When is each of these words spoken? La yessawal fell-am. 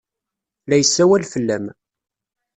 La 0.67 0.75
yessawal 0.77 1.23
fell-am. 1.31 1.65